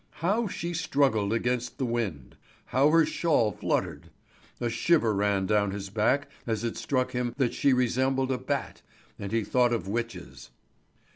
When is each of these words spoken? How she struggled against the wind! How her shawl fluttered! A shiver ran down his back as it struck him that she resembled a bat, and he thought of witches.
How 0.25 0.47
she 0.47 0.73
struggled 0.73 1.31
against 1.31 1.77
the 1.77 1.85
wind! 1.85 2.35
How 2.65 2.89
her 2.89 3.05
shawl 3.05 3.51
fluttered! 3.51 4.09
A 4.59 4.67
shiver 4.67 5.13
ran 5.13 5.45
down 5.45 5.69
his 5.69 5.91
back 5.91 6.27
as 6.47 6.63
it 6.63 6.75
struck 6.75 7.11
him 7.11 7.35
that 7.37 7.53
she 7.53 7.71
resembled 7.71 8.31
a 8.31 8.39
bat, 8.39 8.81
and 9.19 9.31
he 9.31 9.43
thought 9.43 9.71
of 9.73 9.87
witches. 9.87 10.49